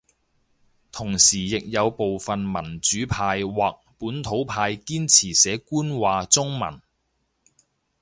[0.91, 6.81] 同時亦有部份民主派或本土派堅持寫官話中文